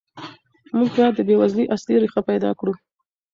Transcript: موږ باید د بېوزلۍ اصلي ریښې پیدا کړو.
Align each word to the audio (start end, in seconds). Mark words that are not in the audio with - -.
موږ 0.77 0.89
باید 0.97 1.13
د 1.17 1.19
بېوزلۍ 1.27 1.65
اصلي 1.75 1.95
ریښې 2.01 2.21
پیدا 2.29 2.49
کړو. 2.59 2.73